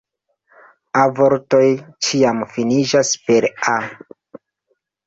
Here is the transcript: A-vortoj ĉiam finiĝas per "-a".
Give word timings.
A-vortoj 1.01 1.61
ĉiam 2.09 2.43
finiĝas 2.57 3.17
per 3.29 3.51
"-a". 3.77 3.79